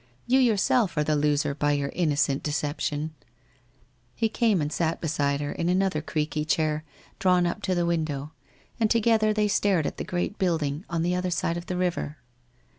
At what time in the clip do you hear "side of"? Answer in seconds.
11.29-11.67